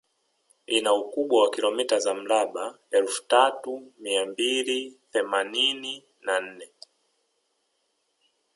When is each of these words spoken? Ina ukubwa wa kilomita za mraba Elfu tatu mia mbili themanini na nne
Ina 0.67 0.91
ukubwa 0.93 1.41
wa 1.41 1.49
kilomita 1.51 1.99
za 1.99 2.13
mraba 2.13 2.77
Elfu 2.91 3.23
tatu 3.27 3.93
mia 3.99 4.25
mbili 4.25 4.99
themanini 5.11 6.03
na 6.21 6.39
nne 6.39 6.69